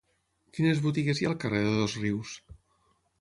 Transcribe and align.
Quines 0.57 0.79
botigues 0.85 1.21
hi 1.21 1.27
ha 1.27 1.31
al 1.33 1.37
carrer 1.43 1.61
de 1.67 1.75
Dosrius? 1.81 2.33